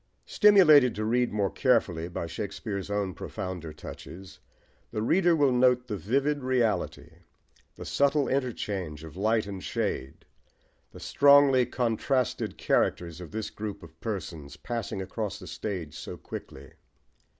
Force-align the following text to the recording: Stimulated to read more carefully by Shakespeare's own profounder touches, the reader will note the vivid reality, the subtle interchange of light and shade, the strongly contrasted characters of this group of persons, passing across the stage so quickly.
Stimulated 0.25 0.95
to 0.95 1.05
read 1.05 1.31
more 1.31 1.51
carefully 1.51 2.07
by 2.07 2.25
Shakespeare's 2.25 2.89
own 2.89 3.13
profounder 3.13 3.71
touches, 3.71 4.39
the 4.89 5.03
reader 5.03 5.35
will 5.35 5.51
note 5.51 5.85
the 5.85 5.95
vivid 5.95 6.41
reality, 6.43 7.17
the 7.75 7.85
subtle 7.85 8.27
interchange 8.27 9.03
of 9.03 9.15
light 9.15 9.45
and 9.45 9.63
shade, 9.63 10.25
the 10.89 10.99
strongly 10.99 11.67
contrasted 11.67 12.57
characters 12.57 13.21
of 13.21 13.29
this 13.29 13.51
group 13.51 13.83
of 13.83 13.99
persons, 14.01 14.57
passing 14.57 15.03
across 15.03 15.37
the 15.37 15.45
stage 15.45 15.95
so 15.95 16.17
quickly. 16.17 16.71